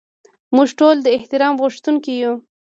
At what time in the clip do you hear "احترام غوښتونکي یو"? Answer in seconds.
1.17-2.33